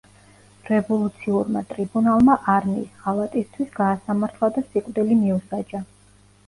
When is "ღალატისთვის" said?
3.05-3.71